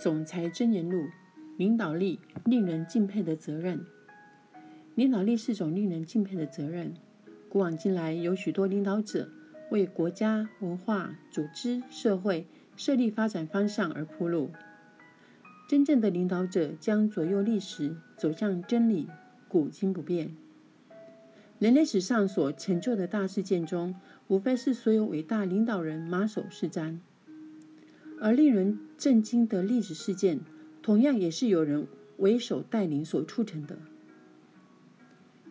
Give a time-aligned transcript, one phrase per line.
[0.00, 1.10] 总裁箴言录：
[1.58, 3.84] 领导力令人敬佩的责任。
[4.94, 6.94] 领导力是种令人敬佩的责任。
[7.50, 9.28] 古往今来，有许多领导者
[9.70, 12.46] 为国家、文化、组织、社会
[12.78, 14.50] 设立发展方向而铺路。
[15.68, 19.06] 真正的领导者将左右历史，走向真理，
[19.48, 20.34] 古今不变。
[21.58, 23.94] 人类史上所成就的大事件中，
[24.28, 27.00] 无非是所有伟大领导人马首是瞻。
[28.20, 30.40] 而令人震惊的历史事件，
[30.82, 31.86] 同样也是有人
[32.18, 33.78] 为首带领所促成的。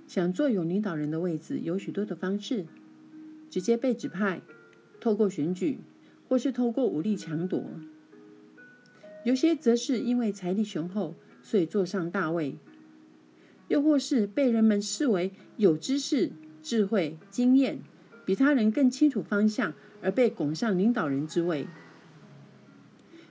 [0.05, 2.67] 想坐有领导人的位子，有许多的方式：
[3.49, 4.41] 直接被指派，
[4.99, 5.79] 透过选举，
[6.27, 7.63] 或是透过武力抢夺；
[9.23, 12.53] 有些则是因为财力雄厚，所以坐上大位；
[13.67, 16.31] 又或是被人们视为有知识、
[16.61, 17.79] 智慧、经验，
[18.25, 19.73] 比他人更清楚方向，
[20.03, 21.65] 而被拱上领导人之位。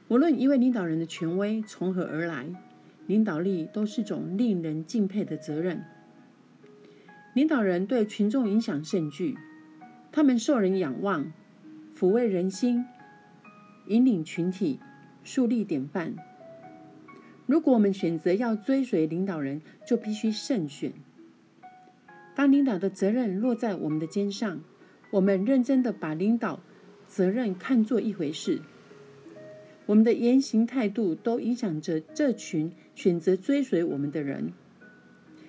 [0.08, 2.46] 无论一位领导人的权威从何而来，
[3.06, 5.84] 领导力都是种令人敬佩的责任。
[7.34, 9.36] 领导人对群众影响甚巨，
[10.10, 11.30] 他们受人仰望，
[11.94, 12.86] 抚慰人心，
[13.88, 14.80] 引领群体，
[15.22, 16.16] 树立典范。
[17.44, 20.92] 如果我们选择要追随领导人，就必须慎选。
[22.34, 24.60] 当领导的责任落在我们的肩上，
[25.10, 26.60] 我们认真的把领导
[27.06, 28.62] 责任看作一回事。
[29.88, 34.52] 我们的言行态度都影响着这群选择追随我们的人。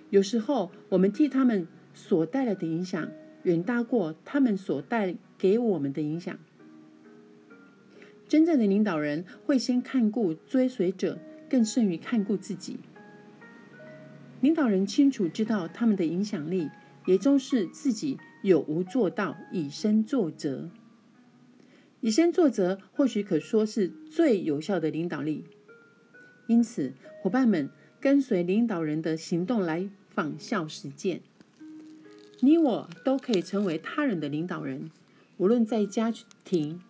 [0.10, 3.12] 有时候，我们替他们所带来的影响，
[3.44, 6.40] 远大过他们所带给我们的影响。
[8.30, 12.78] 真正的领导人会先看顾追随者，更胜于看顾自己。
[14.40, 16.70] 领导人清楚知道他们的影响力，
[17.06, 20.70] 也重视自己有无做到，以身作则。
[22.02, 25.44] 以身作则，或许可说是最有效的领导力。
[26.48, 27.70] 因此，伙伴们
[28.00, 31.22] 跟随领导人的行动来仿效实践。
[32.40, 34.90] 你我都可以成为他人的领导人，
[35.38, 36.12] 无论在家
[36.46, 36.82] 庭、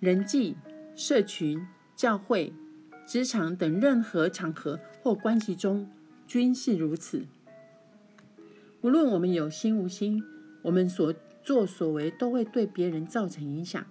[0.00, 0.54] 人际、
[0.94, 2.52] 社群、教会、
[3.06, 5.88] 职场等任何场合或关系中，
[6.26, 7.24] 均是如此。
[8.82, 10.22] 无论我们有心无心，
[10.62, 13.86] 我们所作所为都会对别人造成影响。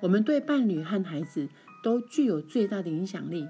[0.00, 1.48] 我们对伴侣和孩子
[1.82, 3.46] 都具有最大的影响力，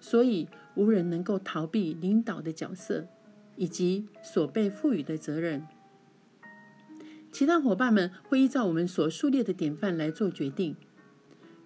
[0.00, 3.06] 所以无人能够逃避领导的角色
[3.56, 5.66] 以及所被赋予的责任。
[7.32, 10.76] 其他伙伴们会依照我们所树立的典范来做决定，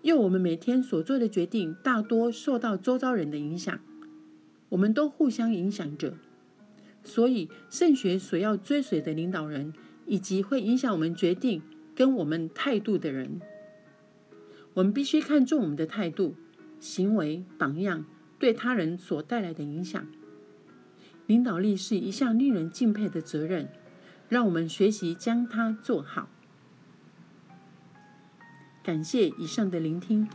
[0.03, 3.79] 因为我们每天所做的决定大多受到周遭人的影响，
[4.71, 6.15] 我们都互相影响着。
[7.05, 9.73] 所以，圣学所要追随的领导人，
[10.07, 11.63] 以及会影响我们决定
[11.95, 13.41] 跟我们态度的人。
[14.75, 16.37] 我们必须看重我们的态度、
[16.79, 18.05] 行为、榜样
[18.39, 20.07] 对他人所带来的影响。
[21.27, 23.69] 领导力是一项令人敬佩的责任，
[24.29, 26.29] 让我们学习将它做好。
[28.83, 30.29] 感谢以上的聆听。